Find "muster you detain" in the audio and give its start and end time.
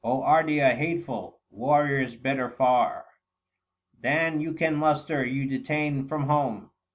4.75-6.07